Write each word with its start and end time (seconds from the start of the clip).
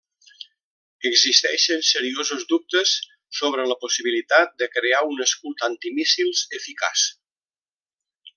Existeixen 1.09 1.83
seriosos 1.89 2.45
dubtes 2.53 2.93
sobre 3.41 3.67
la 3.73 3.77
possibilitat 3.85 4.57
de 4.63 4.69
crear 4.79 5.03
un 5.13 5.23
escut 5.29 5.63
antimíssils 5.69 6.43
eficaç. 6.63 7.07